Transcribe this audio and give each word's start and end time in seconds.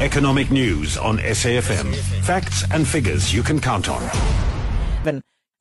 Economic 0.00 0.50
news 0.50 0.96
on 0.96 1.18
SAFM. 1.18 1.94
Facts 2.24 2.64
and 2.72 2.88
figures 2.88 3.34
you 3.34 3.42
can 3.42 3.60
count 3.60 3.88
on. 3.88 4.02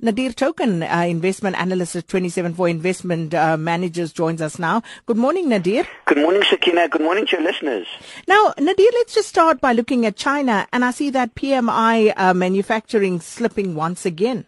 Nadir 0.02 0.32
Thokan, 0.32 0.82
uh, 0.82 1.06
investment 1.08 1.60
analyst 1.60 1.94
at 1.94 2.08
27Four 2.08 2.70
Investment 2.70 3.34
uh, 3.34 3.58
Managers, 3.58 4.14
joins 4.14 4.42
us 4.42 4.58
now. 4.58 4.82
Good 5.06 5.18
morning, 5.18 5.50
Nadir. 5.50 5.86
Good 6.06 6.20
morning, 6.20 6.42
Sakina. 6.50 6.88
Good 6.88 7.02
morning 7.02 7.26
to 7.26 7.36
your 7.36 7.46
listeners. 7.46 7.86
Now, 8.26 8.54
Nadir, 8.58 8.90
let's 8.94 9.14
just 9.14 9.28
start 9.28 9.60
by 9.60 9.74
looking 9.74 10.06
at 10.06 10.16
China, 10.16 10.66
and 10.72 10.86
I 10.86 10.92
see 10.92 11.10
that 11.10 11.36
PMI 11.36 12.14
uh, 12.16 12.34
manufacturing 12.34 13.20
slipping 13.20 13.76
once 13.76 14.06
again. 14.06 14.46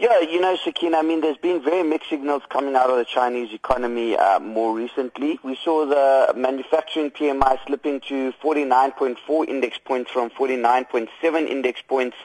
Yeah, 0.00 0.20
you 0.20 0.40
know, 0.40 0.56
Sakina, 0.56 0.96
I 0.96 1.02
mean, 1.02 1.20
there's 1.20 1.36
been 1.36 1.62
very 1.62 1.82
mixed 1.82 2.08
signals 2.08 2.42
coming 2.48 2.74
out 2.74 2.88
of 2.88 2.96
the 2.96 3.04
Chinese 3.04 3.52
economy 3.52 4.16
uh, 4.16 4.40
more 4.40 4.74
recently. 4.74 5.38
We 5.42 5.58
saw 5.62 5.84
the 5.84 6.32
manufacturing 6.34 7.10
PMI 7.10 7.58
slipping 7.66 8.00
to 8.08 8.32
49.4 8.42 9.46
index 9.46 9.76
points 9.76 10.10
from 10.10 10.30
49.7 10.30 11.46
index 11.46 11.82
points 11.82 12.16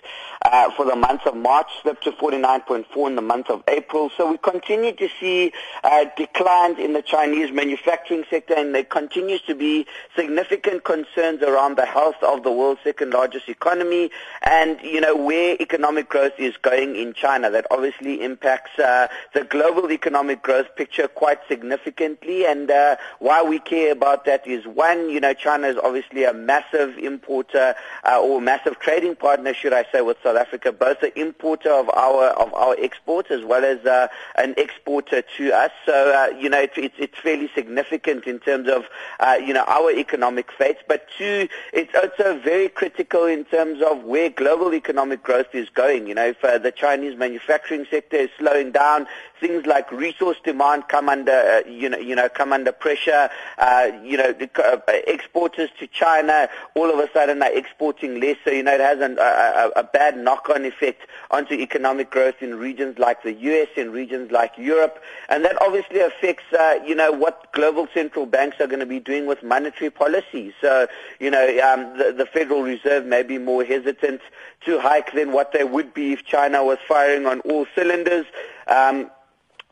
uh, 0.45 0.71
for 0.71 0.85
the 0.85 0.95
month 0.95 1.25
of 1.25 1.35
March, 1.35 1.67
slipped 1.81 2.05
to 2.05 2.13
49.4 2.13 3.07
in 3.07 3.15
the 3.15 3.21
month 3.21 3.49
of 3.49 3.61
April. 3.67 4.09
So 4.15 4.31
we 4.31 4.37
continue 4.37 4.93
to 4.93 5.09
see 5.19 5.51
uh, 5.83 6.05
declines 6.15 6.79
in 6.79 6.93
the 6.93 7.01
Chinese 7.01 7.51
manufacturing 7.51 8.23
sector, 8.29 8.53
and 8.53 8.73
there 8.73 8.85
continues 8.85 9.41
to 9.47 9.55
be 9.55 9.85
significant 10.15 10.85
concerns 10.85 11.41
around 11.41 11.77
the 11.77 11.85
health 11.85 12.23
of 12.23 12.43
the 12.43 12.51
world's 12.53 12.79
second 12.85 13.11
largest 13.11 13.49
economy 13.49 14.11
and, 14.43 14.79
you 14.81 15.01
know, 15.01 15.15
where 15.15 15.57
economic 15.59 16.07
growth 16.07 16.39
is 16.39 16.55
going 16.61 16.95
in 16.95 17.13
China. 17.13 17.49
That 17.49 17.64
obviously 17.71 18.21
impacts 18.21 18.77
uh, 18.79 19.07
the 19.33 19.43
global 19.43 19.91
economic 19.91 20.41
growth 20.41 20.67
picture 20.75 21.07
quite 21.07 21.39
significantly. 21.47 22.45
And 22.45 22.69
uh, 22.69 22.97
why 23.19 23.41
we 23.43 23.59
care 23.59 23.91
about 23.91 24.25
that 24.25 24.45
is 24.47 24.65
one, 24.65 25.09
you 25.09 25.19
know, 25.19 25.33
China 25.33 25.67
is 25.67 25.77
obviously 25.77 26.23
a 26.23 26.33
massive 26.33 26.97
importer 26.97 27.75
uh, 28.03 28.21
or 28.21 28.41
massive 28.41 28.79
trading 28.79 29.15
partner, 29.15 29.53
should 29.53 29.73
I 29.73 29.85
say, 29.91 30.01
with 30.01 30.17
South 30.23 30.37
Africa, 30.37 30.71
both 30.71 31.03
an 31.03 31.11
importer 31.15 31.71
of 31.71 31.89
our 31.89 32.25
of 32.29 32.53
our 32.53 32.75
exports 32.79 33.31
as 33.31 33.43
well 33.43 33.63
as 33.63 33.85
uh, 33.85 34.07
an 34.37 34.53
exporter 34.57 35.21
to 35.37 35.51
us. 35.53 35.71
So 35.85 35.93
uh, 35.93 36.37
you 36.37 36.49
know, 36.49 36.59
it's, 36.59 36.95
it's 36.97 37.17
fairly 37.17 37.49
significant 37.55 38.25
in 38.25 38.39
terms 38.39 38.69
of 38.69 38.85
uh, 39.19 39.37
you 39.43 39.53
know 39.53 39.63
our 39.67 39.91
economic 39.91 40.51
fate. 40.51 40.77
But 40.87 41.07
two, 41.17 41.47
it's 41.73 41.93
also 41.95 42.37
very 42.39 42.69
critical 42.69 43.25
in 43.25 43.45
terms 43.45 43.81
of 43.81 44.03
where 44.03 44.29
global 44.29 44.73
economic 44.73 45.23
growth 45.23 45.53
is 45.53 45.69
going. 45.69 46.07
You 46.07 46.15
know, 46.15 46.25
if 46.25 46.41
the 46.41 46.73
Chinese 46.75 47.17
manufacturing 47.17 47.44
manufacturing 47.47 47.85
sector 47.89 48.17
is 48.17 48.29
slowing 48.37 48.71
down. 48.71 49.07
Things 49.39 49.65
like 49.65 49.91
resource 49.91 50.37
demand 50.43 50.87
come 50.87 51.09
under, 51.09 51.31
uh, 51.31 51.69
you 51.69 51.89
know, 51.89 51.97
you 51.97 52.15
know, 52.15 52.29
come 52.29 52.53
under 52.53 52.71
pressure. 52.71 53.29
Uh, 53.57 53.91
you 54.03 54.17
know, 54.17 54.31
the, 54.31 54.49
uh, 54.63 54.79
exporters 55.07 55.69
to 55.79 55.87
China 55.87 56.49
all 56.73 56.89
of 56.89 56.99
a 56.99 57.11
sudden 57.11 57.41
are 57.43 57.51
exporting 57.51 58.19
less. 58.19 58.37
So 58.45 58.51
you 58.51 58.63
know, 58.63 58.73
it 58.73 58.79
has 58.79 58.99
an, 59.01 59.17
a, 59.19 59.71
a 59.75 59.83
bad 59.83 60.17
knock-on 60.17 60.65
effect 60.65 61.01
onto 61.31 61.53
economic 61.53 62.09
growth 62.09 62.41
in 62.41 62.55
regions 62.55 62.97
like 62.97 63.23
the 63.23 63.33
U.S. 63.33 63.67
and 63.77 63.91
regions 63.91 64.31
like 64.31 64.53
Europe, 64.57 65.01
and 65.29 65.43
that 65.45 65.61
obviously 65.61 65.99
affects, 65.99 66.51
uh, 66.53 66.79
you 66.85 66.95
know, 66.95 67.11
what 67.11 67.51
global 67.51 67.87
central 67.93 68.25
banks 68.25 68.59
are 68.59 68.67
going 68.67 68.79
to 68.79 68.85
be 68.85 68.99
doing 68.99 69.25
with 69.25 69.43
monetary 69.43 69.89
policy. 69.89 70.53
So 70.61 70.87
you 71.19 71.29
know, 71.29 71.45
um, 71.59 71.97
the, 71.97 72.13
the 72.17 72.25
Federal 72.25 72.63
Reserve 72.63 73.05
may 73.05 73.21
be 73.21 73.37
more 73.37 73.63
hesitant 73.63 74.21
to 74.65 74.79
hike 74.79 75.13
than 75.13 75.31
what 75.31 75.51
they 75.51 75.63
would 75.63 75.93
be 75.93 76.13
if 76.13 76.25
China 76.25 76.63
was 76.63 76.79
firing 76.87 77.25
on 77.25 77.34
all 77.41 77.65
cylinders. 77.75 78.25
Um, 78.67 79.11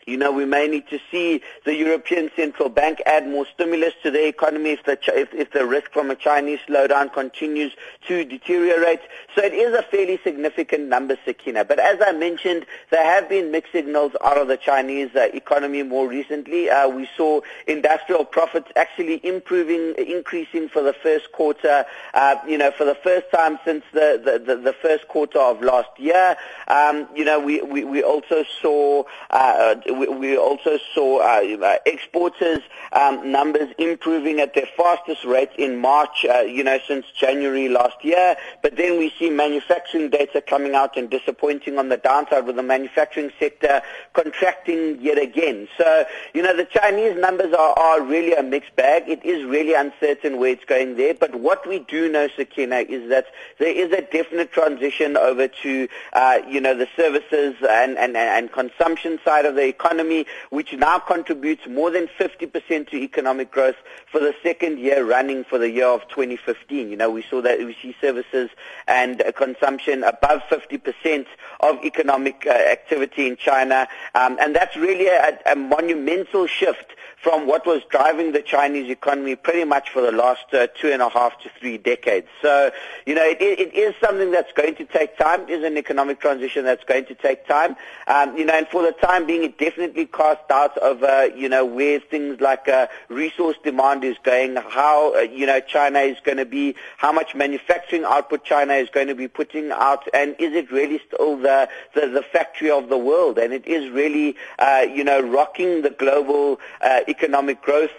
you 0.05 0.17
know, 0.17 0.31
we 0.31 0.45
may 0.45 0.67
need 0.67 0.87
to 0.89 0.99
see 1.11 1.41
the 1.65 1.75
European 1.75 2.29
Central 2.35 2.69
Bank 2.69 3.01
add 3.05 3.27
more 3.27 3.45
stimulus 3.53 3.93
to 4.03 4.11
the 4.11 4.27
economy 4.27 4.71
if 4.71 4.83
the, 4.85 4.97
if, 5.07 5.33
if 5.33 5.51
the 5.51 5.65
risk 5.65 5.91
from 5.91 6.11
a 6.11 6.15
Chinese 6.15 6.59
slowdown 6.67 7.11
continues 7.13 7.73
to 8.07 8.25
deteriorate. 8.25 8.99
So 9.35 9.43
it 9.43 9.53
is 9.53 9.73
a 9.73 9.83
fairly 9.83 10.19
significant 10.23 10.87
number, 10.87 11.17
Sakina. 11.25 11.65
But 11.65 11.79
as 11.79 11.99
I 12.05 12.11
mentioned, 12.11 12.65
there 12.91 13.03
have 13.03 13.29
been 13.29 13.51
mixed 13.51 13.71
signals 13.71 14.13
out 14.23 14.37
of 14.37 14.47
the 14.47 14.57
Chinese 14.57 15.09
uh, 15.15 15.29
economy 15.33 15.83
more 15.83 16.07
recently. 16.07 16.69
Uh, 16.69 16.87
we 16.87 17.07
saw 17.17 17.41
industrial 17.67 18.25
profits 18.25 18.69
actually 18.75 19.19
improving, 19.25 19.95
increasing 19.97 20.69
for 20.69 20.81
the 20.81 20.93
first 20.93 21.31
quarter, 21.31 21.85
uh, 22.13 22.35
you 22.47 22.57
know, 22.57 22.71
for 22.71 22.85
the 22.85 22.95
first 22.95 23.25
time 23.31 23.59
since 23.65 23.83
the, 23.93 24.21
the, 24.23 24.55
the, 24.55 24.61
the 24.61 24.73
first 24.73 25.07
quarter 25.07 25.39
of 25.39 25.61
last 25.61 25.89
year. 25.97 26.35
Um, 26.67 27.07
you 27.15 27.25
know, 27.25 27.39
we, 27.39 27.61
we, 27.61 27.83
we 27.83 28.03
also 28.03 28.43
saw 28.61 29.03
uh, 29.29 29.75
we, 29.93 30.37
also 30.37 30.77
saw 30.93 31.19
uh, 31.19 31.77
exporters 31.85 32.59
um, 32.91 33.31
numbers 33.31 33.69
improving 33.77 34.39
at 34.39 34.53
their 34.53 34.67
fastest 34.77 35.23
rate 35.23 35.51
in 35.57 35.77
March, 35.77 36.25
uh, 36.29 36.39
you 36.39 36.63
know, 36.63 36.79
since 36.87 37.05
January 37.17 37.69
last 37.69 38.03
year. 38.03 38.35
But 38.61 38.75
then 38.75 38.97
we 38.97 39.13
see 39.17 39.29
manufacturing 39.29 40.09
data 40.09 40.41
coming 40.41 40.75
out 40.75 40.97
and 40.97 41.09
disappointing 41.09 41.77
on 41.77 41.89
the 41.89 41.97
downside 41.97 42.45
with 42.45 42.55
the 42.55 42.63
manufacturing 42.63 43.31
sector 43.39 43.81
contracting 44.13 45.01
yet 45.01 45.17
again. 45.17 45.67
So, 45.77 46.05
you 46.33 46.41
know, 46.41 46.55
the 46.55 46.65
Chinese 46.65 47.15
numbers 47.19 47.53
are, 47.53 47.77
are 47.77 48.01
really 48.01 48.33
a 48.33 48.43
mixed 48.43 48.75
bag. 48.75 49.03
It 49.07 49.23
is 49.23 49.43
really 49.45 49.73
uncertain 49.73 50.37
where 50.37 50.51
it's 50.51 50.65
going 50.65 50.97
there. 50.97 51.13
But 51.13 51.35
what 51.35 51.67
we 51.67 51.79
do 51.79 52.11
know, 52.11 52.27
Sakina, 52.35 52.77
is 52.77 53.09
that 53.09 53.27
there 53.59 53.73
is 53.73 53.91
a 53.91 54.01
definite 54.01 54.51
transition 54.51 55.17
over 55.17 55.47
to, 55.47 55.87
uh, 56.13 56.39
you 56.47 56.59
know, 56.59 56.75
the 56.75 56.87
services 56.95 57.55
and, 57.67 57.97
and, 57.97 58.17
and 58.17 58.51
consumption 58.51 59.19
side 59.23 59.45
of 59.45 59.55
the 59.55 59.67
economy 59.67 59.82
economy, 59.83 60.25
which 60.49 60.73
now 60.73 60.99
contributes 60.99 61.67
more 61.67 61.91
than 61.91 62.07
50% 62.19 62.89
to 62.89 62.95
economic 62.95 63.51
growth 63.51 63.75
for 64.11 64.19
the 64.19 64.33
second 64.41 64.79
year 64.79 65.05
running 65.05 65.43
for 65.43 65.57
the 65.57 65.69
year 65.69 65.87
of 65.87 66.07
2015. 66.09 66.89
You 66.89 66.95
know, 66.95 67.09
we 67.09 67.23
saw 67.29 67.41
that 67.41 67.59
we 67.59 67.75
see 67.81 67.95
services 67.99 68.49
and 68.87 69.21
consumption 69.35 70.03
above 70.03 70.41
50% 70.49 71.25
of 71.59 71.83
economic 71.83 72.45
uh, 72.47 72.51
activity 72.51 73.27
in 73.27 73.37
China, 73.37 73.87
um, 74.15 74.37
and 74.39 74.55
that's 74.55 74.75
really 74.75 75.07
a, 75.07 75.39
a 75.45 75.55
monumental 75.55 76.47
shift 76.47 76.93
from 77.23 77.47
what 77.47 77.65
was 77.65 77.81
driving 77.89 78.33
the 78.33 78.41
Chinese 78.41 78.89
economy 78.91 79.33
pretty 79.35 79.63
much 79.63 79.89
for 79.89 80.01
the 80.01 80.11
last 80.11 80.53
uh, 80.53 80.67
two 80.79 80.91
and 80.91 81.01
a 81.01 81.07
half 81.07 81.39
to 81.41 81.49
three 81.57 81.77
decades. 81.77 82.27
So, 82.41 82.69
you 83.05 83.15
know, 83.15 83.23
it, 83.23 83.37
it 83.41 83.73
is 83.73 83.95
something 84.03 84.29
that's 84.31 84.51
going 84.51 84.75
to 84.75 84.83
take 84.83 85.17
time. 85.17 85.43
It 85.43 85.49
is 85.51 85.63
an 85.63 85.77
economic 85.77 86.19
transition 86.19 86.65
that's 86.65 86.83
going 86.83 87.05
to 87.05 87.15
take 87.15 87.47
time. 87.47 87.77
Um, 88.07 88.37
you 88.37 88.43
know, 88.43 88.53
and 88.53 88.67
for 88.67 88.81
the 88.83 88.91
time 88.91 89.25
being, 89.25 89.43
it 89.43 89.57
definitely 89.57 90.05
casts 90.05 90.43
doubts 90.49 90.77
over, 90.81 91.27
you 91.27 91.47
know, 91.47 91.63
where 91.63 92.01
things 92.01 92.41
like 92.41 92.67
uh, 92.67 92.87
resource 93.07 93.55
demand 93.63 94.03
is 94.03 94.17
going, 94.23 94.57
how, 94.57 95.15
uh, 95.15 95.19
you 95.21 95.45
know, 95.45 95.61
China 95.61 95.99
is 95.99 96.17
going 96.25 96.37
to 96.37 96.45
be, 96.45 96.75
how 96.97 97.13
much 97.13 97.35
manufacturing 97.35 98.03
output 98.03 98.43
China 98.43 98.73
is 98.73 98.89
going 98.89 99.07
to 99.07 99.15
be 99.15 99.29
putting 99.29 99.71
out, 99.71 100.03
and 100.13 100.35
is 100.39 100.53
it 100.53 100.69
really 100.71 100.99
still 101.07 101.37
the, 101.37 101.69
the, 101.95 102.07
the 102.07 102.21
factory 102.21 102.69
of 102.69 102.89
the 102.89 102.97
world? 102.97 103.37
And 103.37 103.53
it 103.53 103.65
is 103.65 103.89
really, 103.91 104.35
uh, 104.59 104.85
you 104.93 105.05
know, 105.05 105.21
rocking 105.21 105.83
the 105.83 105.89
global 105.89 106.59
uh, 106.81 106.99
economic 107.15 107.61
growth 107.61 107.95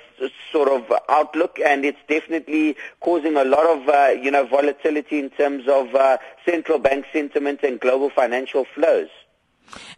sort 0.52 0.68
of 0.68 0.82
outlook, 1.08 1.58
and 1.64 1.84
it's 1.84 2.04
definitely 2.08 2.76
causing 3.00 3.36
a 3.36 3.44
lot 3.44 3.66
of 3.74 3.88
uh, 3.88 4.08
you 4.24 4.30
know 4.30 4.46
volatility 4.46 5.18
in 5.18 5.30
terms 5.30 5.64
of 5.68 5.94
uh, 5.94 6.18
central 6.44 6.78
bank 6.78 7.06
sentiment 7.12 7.60
and 7.62 7.80
global 7.80 8.10
financial 8.10 8.64
flows. 8.74 9.08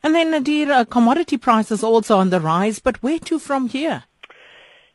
And 0.02 0.14
then, 0.14 0.30
Nadir, 0.30 0.70
uh, 0.72 0.84
commodity 0.84 1.36
prices 1.36 1.82
also 1.82 2.18
on 2.18 2.30
the 2.30 2.40
rise, 2.40 2.78
but 2.78 3.02
where 3.02 3.18
to 3.30 3.38
from 3.38 3.68
here? 3.68 4.04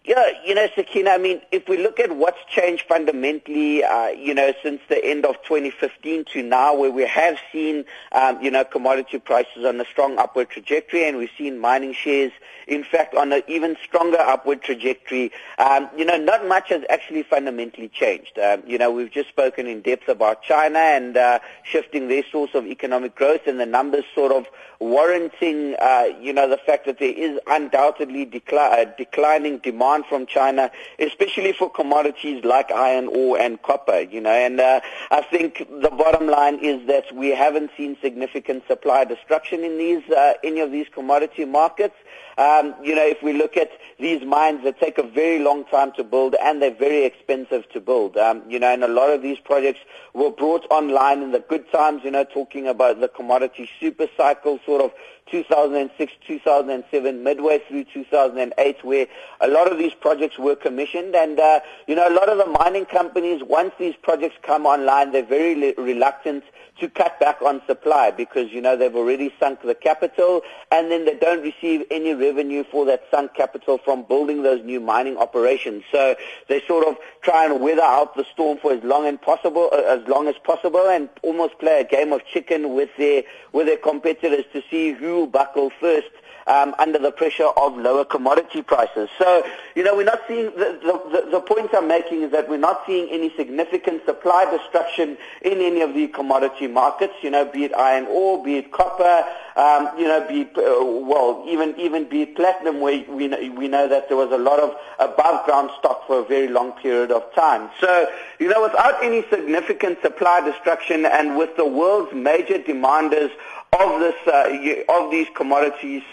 Yeah, 0.03 0.31
you 0.43 0.55
know, 0.55 0.67
Sakina, 0.75 1.11
I 1.11 1.19
mean, 1.19 1.41
if 1.51 1.69
we 1.69 1.77
look 1.77 1.99
at 1.99 2.15
what's 2.15 2.39
changed 2.49 2.85
fundamentally, 2.87 3.83
uh, 3.83 4.07
you 4.07 4.33
know, 4.33 4.51
since 4.63 4.81
the 4.89 5.03
end 5.05 5.25
of 5.25 5.35
2015 5.43 6.25
to 6.33 6.41
now, 6.41 6.73
where 6.73 6.89
we 6.89 7.03
have 7.03 7.37
seen, 7.51 7.85
um, 8.11 8.41
you 8.41 8.49
know, 8.49 8.63
commodity 8.63 9.19
prices 9.19 9.63
on 9.63 9.79
a 9.79 9.85
strong 9.85 10.17
upward 10.17 10.49
trajectory, 10.49 11.07
and 11.07 11.17
we've 11.17 11.29
seen 11.37 11.59
mining 11.59 11.93
shares, 11.93 12.31
in 12.67 12.83
fact, 12.83 13.13
on 13.13 13.31
an 13.31 13.43
even 13.47 13.77
stronger 13.83 14.17
upward 14.17 14.63
trajectory, 14.63 15.31
um, 15.59 15.87
you 15.95 16.03
know, 16.03 16.17
not 16.17 16.47
much 16.47 16.69
has 16.69 16.81
actually 16.89 17.21
fundamentally 17.21 17.87
changed. 17.87 18.39
Um, 18.39 18.63
you 18.65 18.79
know, 18.79 18.89
we've 18.89 19.11
just 19.11 19.29
spoken 19.29 19.67
in 19.67 19.81
depth 19.81 20.09
about 20.09 20.41
China 20.41 20.79
and 20.79 21.15
uh, 21.15 21.37
shifting 21.61 22.07
their 22.07 22.23
source 22.31 22.55
of 22.55 22.65
economic 22.65 23.13
growth, 23.15 23.45
and 23.45 23.59
the 23.59 23.67
numbers 23.67 24.05
sort 24.15 24.31
of 24.31 24.47
warranting, 24.79 25.75
uh, 25.79 26.05
you 26.19 26.33
know, 26.33 26.49
the 26.49 26.57
fact 26.57 26.87
that 26.87 26.97
there 26.97 27.13
is 27.13 27.39
undoubtedly 27.45 28.25
decli- 28.25 28.57
uh, 28.57 28.85
declining 28.97 29.59
demand 29.59 29.90
demand 29.91 30.05
from 30.07 30.25
China, 30.25 30.71
especially 30.99 31.53
for 31.53 31.69
commodities 31.69 32.43
like 32.43 32.71
iron 32.71 33.07
ore 33.07 33.39
and 33.39 33.61
copper, 33.61 34.01
you 34.01 34.21
know. 34.21 34.31
And 34.31 34.59
uh, 34.59 34.81
I 35.09 35.21
think 35.21 35.67
the 35.69 35.89
bottom 35.89 36.27
line 36.27 36.59
is 36.59 36.87
that 36.87 37.13
we 37.15 37.29
haven't 37.29 37.71
seen 37.77 37.97
significant 38.01 38.63
supply 38.67 39.05
destruction 39.05 39.63
in 39.63 39.77
these 39.77 40.07
uh, 40.09 40.33
any 40.43 40.59
of 40.59 40.71
these 40.71 40.87
commodity 40.93 41.45
markets. 41.45 41.95
Um, 42.37 42.73
you 42.81 42.95
know, 42.95 43.05
if 43.05 43.21
we 43.21 43.33
look 43.33 43.57
at 43.57 43.69
these 43.99 44.23
mines 44.23 44.63
that 44.63 44.79
take 44.79 44.97
a 44.97 45.03
very 45.03 45.39
long 45.39 45.65
time 45.65 45.91
to 45.97 46.03
build 46.03 46.35
and 46.41 46.61
they're 46.61 46.73
very 46.73 47.05
expensive 47.05 47.69
to 47.71 47.81
build, 47.81 48.17
um, 48.17 48.41
you 48.49 48.57
know, 48.57 48.73
and 48.73 48.83
a 48.83 48.87
lot 48.87 49.09
of 49.09 49.21
these 49.21 49.37
projects 49.37 49.81
were 50.13 50.31
brought 50.31 50.65
online 50.71 51.21
in 51.21 51.31
the 51.33 51.41
good 51.41 51.69
times, 51.71 52.01
you 52.03 52.11
know, 52.11 52.23
talking 52.23 52.67
about 52.67 52.99
the 53.01 53.09
commodity 53.09 53.69
super 53.79 54.07
cycle 54.17 54.59
sort 54.65 54.81
of 54.81 54.91
2006, 55.31 56.13
2007, 56.27 57.23
midway 57.23 57.59
through 57.67 57.85
2008, 57.85 58.83
where 58.83 59.07
a 59.39 59.47
lot 59.47 59.71
of 59.71 59.77
these 59.81 59.93
projects 59.95 60.37
were 60.37 60.55
commissioned, 60.55 61.15
and 61.15 61.39
uh, 61.39 61.59
you 61.87 61.95
know, 61.95 62.07
a 62.07 62.13
lot 62.13 62.29
of 62.29 62.37
the 62.37 62.45
mining 62.45 62.85
companies, 62.85 63.41
once 63.43 63.73
these 63.79 63.95
projects 63.95 64.35
come 64.43 64.67
online, 64.67 65.11
they're 65.11 65.25
very 65.25 65.55
le- 65.55 65.83
reluctant 65.83 66.43
to 66.79 66.87
cut 66.87 67.19
back 67.19 67.41
on 67.41 67.61
supply 67.65 68.11
because 68.11 68.51
you 68.51 68.61
know 68.61 68.77
they've 68.77 68.95
already 68.95 69.33
sunk 69.39 69.61
the 69.63 69.73
capital, 69.73 70.43
and 70.71 70.91
then 70.91 71.05
they 71.05 71.15
don't 71.15 71.41
receive 71.41 71.83
any 71.89 72.13
revenue 72.13 72.63
for 72.71 72.85
that 72.85 73.03
sunk 73.09 73.33
capital 73.33 73.79
from 73.79 74.03
building 74.03 74.43
those 74.43 74.63
new 74.63 74.79
mining 74.79 75.17
operations. 75.17 75.83
So 75.91 76.15
they 76.47 76.61
sort 76.67 76.87
of 76.87 76.97
try 77.21 77.45
and 77.45 77.59
weather 77.59 77.81
out 77.81 78.15
the 78.15 78.25
storm 78.31 78.59
for 78.59 78.71
as 78.73 78.83
long 78.83 79.17
possible, 79.17 79.69
uh, 79.73 79.77
as 79.77 80.07
long 80.07 80.27
as 80.27 80.35
possible, 80.43 80.87
and 80.87 81.09
almost 81.23 81.57
play 81.57 81.81
a 81.81 81.83
game 81.83 82.13
of 82.13 82.23
chicken 82.25 82.75
with 82.75 82.89
their 82.99 83.23
with 83.51 83.65
their 83.65 83.77
competitors 83.77 84.45
to 84.53 84.61
see 84.69 84.91
who 84.91 85.15
will 85.15 85.27
buckle 85.27 85.71
first 85.79 86.11
um, 86.47 86.75
under 86.79 86.99
the 86.99 87.11
pressure 87.11 87.49
of 87.57 87.77
lower 87.77 88.05
commodity 88.05 88.61
prices. 88.61 89.09
So, 89.17 89.43
you 89.75 89.83
know, 89.83 89.95
we're 89.95 90.03
not 90.03 90.21
seeing, 90.27 90.45
the, 90.45 90.79
the, 90.81 91.29
the 91.31 91.39
point 91.41 91.69
I'm 91.73 91.87
making 91.87 92.23
is 92.23 92.31
that 92.31 92.49
we're 92.49 92.57
not 92.57 92.83
seeing 92.85 93.09
any 93.09 93.33
significant 93.35 94.05
supply 94.05 94.45
destruction 94.45 95.17
in 95.41 95.59
any 95.59 95.81
of 95.81 95.93
the 95.93 96.07
commodity 96.07 96.67
markets, 96.67 97.13
you 97.21 97.29
know, 97.29 97.45
be 97.45 97.65
it 97.65 97.73
iron 97.73 98.05
ore, 98.07 98.43
be 98.43 98.55
it 98.55 98.71
copper, 98.71 99.23
um, 99.55 99.89
you 99.97 100.07
know, 100.07 100.25
be 100.27 100.41
it, 100.41 100.57
uh, 100.57 100.83
well, 100.83 101.43
even, 101.47 101.77
even 101.79 102.07
be 102.07 102.23
it 102.23 102.35
platinum, 102.35 102.79
where 102.79 103.03
we 103.09 103.27
know, 103.27 103.37
we 103.55 103.67
know 103.67 103.87
that 103.87 104.07
there 104.07 104.17
was 104.17 104.31
a 104.31 104.37
lot 104.37 104.59
of 104.59 104.75
above 104.99 105.45
ground 105.45 105.69
stock 105.79 106.07
for 106.07 106.19
a 106.19 106.25
very 106.25 106.47
long 106.47 106.71
period 106.73 107.11
of 107.11 107.23
time. 107.33 107.69
So, 107.79 108.07
you 108.39 108.49
know, 108.49 108.61
without 108.63 109.03
any 109.03 109.23
significant 109.29 110.01
supply 110.01 110.41
destruction 110.41 111.05
and 111.05 111.37
with 111.37 111.55
the 111.57 111.65
world's 111.65 112.13
major 112.13 112.57
demanders 112.59 113.31
of 113.73 113.99
this, 113.99 114.15
uh, 114.27 114.83
of 114.89 115.11
these 115.11 115.27
commodities 115.35 116.03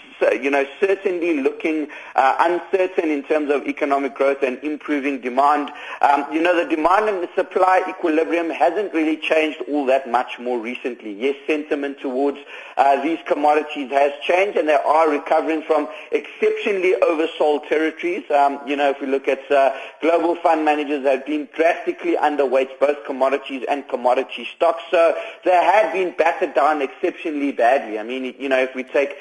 you 0.41 0.49
know, 0.49 0.65
certainly 0.79 1.41
looking 1.41 1.87
uh, 2.15 2.35
uncertain 2.39 3.09
in 3.09 3.23
terms 3.23 3.51
of 3.51 3.67
economic 3.67 4.15
growth 4.15 4.43
and 4.43 4.57
improving 4.63 5.21
demand. 5.21 5.71
Um, 6.01 6.25
you 6.31 6.41
know, 6.41 6.55
the 6.55 6.69
demand 6.69 7.09
and 7.09 7.23
the 7.23 7.29
supply 7.35 7.83
equilibrium 7.87 8.49
hasn't 8.49 8.93
really 8.93 9.17
changed 9.17 9.61
all 9.69 9.85
that 9.85 10.09
much 10.09 10.39
more 10.39 10.59
recently. 10.59 11.13
Yes, 11.13 11.35
sentiment 11.47 11.99
towards 11.99 12.39
uh, 12.77 13.01
these 13.03 13.19
commodities 13.25 13.89
has 13.91 14.13
changed 14.21 14.57
and 14.57 14.67
they 14.67 14.75
are 14.75 15.09
recovering 15.09 15.61
from 15.63 15.87
exceptionally 16.11 16.95
oversold 17.01 17.67
territories. 17.67 18.23
Um, 18.31 18.59
you 18.65 18.75
know, 18.75 18.89
if 18.89 19.01
we 19.01 19.07
look 19.07 19.27
at 19.27 19.49
uh, 19.51 19.75
global 20.01 20.35
fund 20.35 20.65
managers 20.65 21.05
have 21.05 21.25
been 21.25 21.47
drastically 21.55 22.15
underweight 22.15 22.79
both 22.79 23.03
commodities 23.05 23.65
and 23.69 23.87
commodity 23.87 24.47
stocks. 24.55 24.83
So 24.91 25.15
they 25.43 25.51
have 25.51 25.93
been 25.93 26.11
battered 26.17 26.53
down 26.53 26.81
exceptionally 26.81 27.51
badly. 27.51 27.99
I 27.99 28.03
mean, 28.03 28.35
you 28.39 28.49
know, 28.49 28.59
if 28.59 28.75
we 28.75 28.83
take 28.83 29.15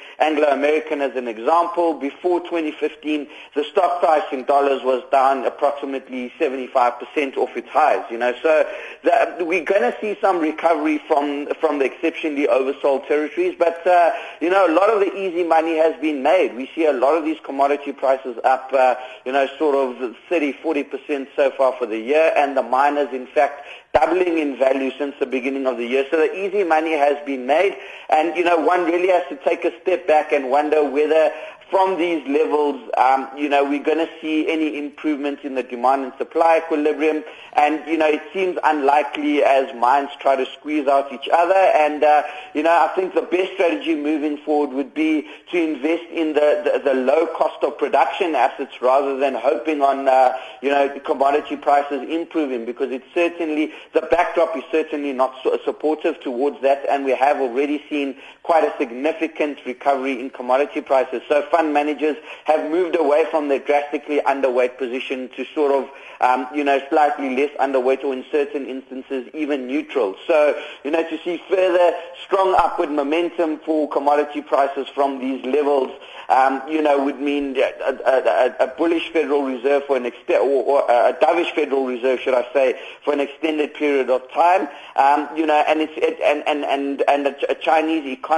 Anglo-American 0.88 1.00
as 1.00 1.17
an 1.17 1.29
example, 1.29 1.94
before 1.94 2.40
2015, 2.40 3.29
the 3.55 3.64
stock 3.64 4.00
price 4.00 4.25
in 4.32 4.44
dollars 4.44 4.82
was 4.82 5.02
down 5.11 5.44
approximately 5.44 6.32
75% 6.38 7.37
off 7.37 7.56
its 7.56 7.69
highs. 7.69 8.05
You 8.11 8.19
know, 8.19 8.35
so 8.43 8.67
the, 9.02 9.44
we're 9.44 9.64
going 9.64 9.82
to 9.82 9.94
see 10.00 10.17
some 10.20 10.38
recovery 10.38 10.99
from 11.06 11.49
from 11.61 11.79
the 11.79 11.85
exceptionally 11.85 12.46
oversold 12.46 13.06
territories. 13.06 13.55
But 13.58 13.87
uh, 13.87 14.12
you 14.40 14.50
know, 14.50 14.67
a 14.67 14.73
lot 14.73 14.90
of 14.90 15.00
the 15.00 15.14
easy 15.14 15.44
money 15.44 15.76
has 15.76 15.99
been 16.00 16.23
made. 16.23 16.55
We 16.55 16.70
see 16.75 16.87
a 16.87 16.93
lot 16.93 17.17
of 17.17 17.25
these 17.25 17.38
commodity 17.44 17.93
prices 17.93 18.38
up, 18.44 18.73
uh, 18.73 18.94
you 19.25 19.32
know, 19.32 19.46
sort 19.58 19.75
of 19.75 20.17
30, 20.29 20.55
40% 20.55 21.29
so 21.37 21.50
far 21.50 21.75
for 21.79 21.87
the 21.87 21.99
year, 21.99 22.32
and 22.37 22.56
the 22.56 22.62
miners, 22.62 23.08
in 23.12 23.26
fact, 23.26 23.64
doubling 23.98 24.38
in 24.38 24.56
value 24.56 24.90
since 24.98 25.14
the 25.18 25.26
beginning 25.26 25.66
of 25.66 25.76
the 25.76 25.86
year. 25.86 26.06
So 26.10 26.16
the 26.16 26.32
easy 26.34 26.64
money 26.64 26.92
has 26.92 27.16
been 27.26 27.46
made. 27.46 27.76
And, 28.08 28.36
you 28.36 28.44
know, 28.44 28.58
one 28.58 28.84
really 28.84 29.08
has 29.08 29.24
to 29.28 29.36
take 29.36 29.64
a 29.64 29.72
step 29.82 30.06
back 30.06 30.32
and 30.32 30.50
wonder 30.50 30.88
whether 30.88 31.32
from 31.70 31.99
these 31.99 32.26
levels, 32.26 32.81
um, 32.97 33.29
you 33.37 33.49
know, 33.49 33.62
we're 33.65 33.82
going 33.82 33.99
to 33.99 34.09
see 34.20 34.49
any 34.49 34.79
improvement 34.79 35.41
in 35.43 35.55
the 35.55 35.62
demand 35.62 36.05
and 36.05 36.12
supply 36.17 36.59
equilibrium. 36.65 37.23
And, 37.55 37.87
you 37.87 37.99
know, 37.99 38.09
it 38.09 38.23
seems 38.32 38.59
unlikely 38.65 39.43
as 39.43 39.75
mines 39.75 40.11
try 40.20 40.37
to 40.37 40.47
squeeze 40.47 40.87
out 40.87 41.12
each 41.12 41.29
other. 41.32 41.55
And, 41.55 42.05
uh, 42.05 42.23
you 42.55 42.62
know, 42.62 42.70
I 42.70 42.88
think 42.94 43.15
the 43.15 43.23
best 43.23 43.53
strategy 43.55 43.94
moving 43.94 44.38
forward 44.38 44.75
would 44.75 44.94
be 44.94 45.26
to 45.50 45.62
invest 45.62 46.05
in 46.11 46.32
the, 46.35 46.62
the, 46.73 46.91
the 46.91 46.94
low 46.94 47.26
cost 47.26 47.62
of 47.62 47.76
production 47.76 48.35
assets 48.35 48.81
rather 48.81 49.19
than 49.19 49.35
hoping 49.35 49.82
on, 49.82 50.09
uh, 50.09 50.32
you 50.62 50.70
know, 50.70 50.88
commodity 51.00 51.56
prices 51.56 52.09
improving 52.09 52.65
because 52.65 52.91
it's 52.93 53.06
certainly, 53.12 53.73
the 53.93 54.03
backdrop 54.03 54.56
is 54.56 54.65
certainly 54.73 55.12
not 55.12 55.35
supportive 55.65 56.20
towards 56.20 56.61
that. 56.62 56.85
And 56.88 57.05
we 57.05 57.12
have 57.12 57.41
already 57.41 57.85
seen 57.91 58.17
quite 58.48 58.64
a 58.64 58.74
significant 58.78 59.58
recovery 59.66 60.18
in 60.18 60.30
commodity 60.30 60.80
prices. 60.80 61.20
So 61.28 61.42
fund 61.50 61.74
managers 61.74 62.16
have 62.44 62.70
moved 62.70 62.96
away 62.96 63.26
from 63.30 63.48
their 63.48 63.58
drastically 63.58 64.20
underweight 64.20 64.78
position 64.78 65.28
to 65.36 65.44
sort 65.54 65.70
of, 65.70 65.90
um, 66.22 66.48
you 66.54 66.64
know, 66.64 66.80
slightly 66.88 67.36
less 67.36 67.50
underweight 67.60 68.02
or 68.04 68.14
in 68.14 68.24
certain 68.32 68.64
instances 68.64 69.28
even 69.34 69.66
neutral. 69.66 70.16
So, 70.26 70.58
you 70.82 70.90
know, 70.90 71.06
to 71.06 71.18
see 71.22 71.42
further 71.50 71.92
strong 72.24 72.54
upward 72.56 72.90
momentum 72.90 73.58
for 73.58 73.86
commodity 73.86 74.40
prices 74.40 74.88
from 74.94 75.18
these 75.18 75.44
levels, 75.44 75.90
um, 76.30 76.62
you 76.68 76.80
know, 76.80 77.04
would 77.04 77.20
mean 77.20 77.54
a, 77.56 77.98
a, 78.06 78.64
a, 78.64 78.66
bullish 78.66 79.10
Federal 79.12 79.44
Reserve 79.44 79.84
for 79.84 79.96
an 79.96 80.04
extent, 80.06 80.42
or, 80.42 80.62
or, 80.62 80.90
a 80.90 81.14
dovish 81.14 81.54
Federal 81.54 81.86
Reserve, 81.86 82.20
should 82.20 82.34
I 82.34 82.46
say, 82.52 82.78
for 83.02 83.14
an 83.14 83.20
extended 83.20 83.72
period 83.74 84.10
of 84.10 84.30
time. 84.30 84.68
Um, 84.96 85.28
you 85.36 85.46
know, 85.46 85.64
and 85.66 85.80
it's 85.80 85.92
it, 85.96 86.20
and 86.22 86.46
and 86.46 86.64
and 86.66 87.02
and 87.08 87.34
a 87.48 87.54
Chinese 87.54 88.04
economy 88.06 88.38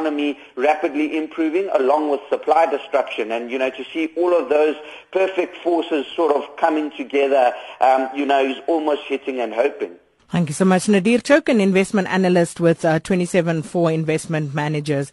rapidly 0.56 1.17
improving 1.17 1.69
along 1.75 2.11
with 2.11 2.20
supply 2.29 2.67
destruction 2.67 3.32
and, 3.32 3.50
you 3.50 3.58
know, 3.58 3.70
to 3.70 3.85
see 3.93 4.12
all 4.17 4.37
of 4.37 4.49
those 4.49 4.76
perfect 5.12 5.56
forces 5.58 6.06
sort 6.14 6.35
of 6.35 6.56
coming 6.56 6.91
together, 6.97 7.52
um, 7.81 8.08
you 8.14 8.26
know, 8.26 8.44
is 8.44 8.58
almost 8.67 9.02
hitting 9.02 9.41
and 9.41 9.52
hoping. 9.52 9.97
Thank 10.31 10.49
you 10.49 10.55
so 10.55 10.64
much. 10.64 10.88
Nadir 10.88 11.19
Thokan, 11.19 11.61
investment 11.61 12.06
analyst 12.06 12.61
with 12.61 12.85
uh, 12.85 13.00
27Four 13.00 13.93
investment 13.93 14.55
managers. 14.55 15.11